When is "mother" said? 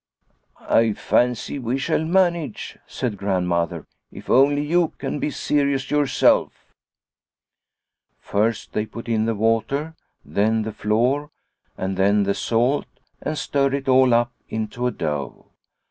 3.47-3.85